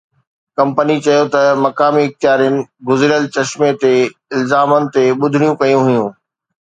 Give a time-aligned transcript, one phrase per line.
[0.57, 2.55] company چيو ته مقامي اختيارين
[2.87, 3.93] گذريل چشمي تي
[4.35, 6.09] الزامن تي ٻڌڻيون ڪيون هيون